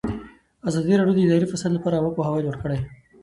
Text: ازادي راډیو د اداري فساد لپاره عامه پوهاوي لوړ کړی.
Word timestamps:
ازادي 0.69 0.93
راډیو 0.95 1.15
د 1.17 1.19
اداري 1.25 1.47
فساد 1.49 1.71
لپاره 1.73 1.97
عامه 1.97 2.11
پوهاوي 2.15 2.41
لوړ 2.43 2.55
کړی. 2.63 2.79